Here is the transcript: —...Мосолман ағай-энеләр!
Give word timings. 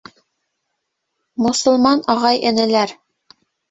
—...Мосолман 1.43 2.05
ағай-энеләр! 2.17 3.01